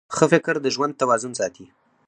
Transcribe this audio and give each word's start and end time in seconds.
ښه 0.15 0.25
فکر 0.31 0.55
د 0.61 0.67
ژوند 0.75 0.97
توازن 1.01 1.31
ساتي. 1.39 1.65